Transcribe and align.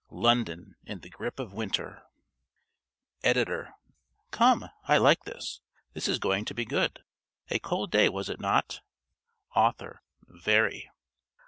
London 0.09 0.73
in 0.83 1.01
the 1.01 1.11
grip 1.11 1.39
of 1.39 1.53
winter! 1.53 2.01
(~Editor.~ 3.23 3.75
Come, 4.31 4.67
I 4.87 4.97
like 4.97 5.25
this. 5.25 5.61
This 5.93 6.07
is 6.07 6.17
going 6.17 6.43
to 6.45 6.55
be 6.55 6.65
good. 6.65 7.01
A 7.51 7.59
cold 7.59 7.91
day 7.91 8.09
was 8.09 8.27
it 8.27 8.39
not? 8.39 8.81
~Author.~ 9.55 10.01
_Very. 10.27 10.87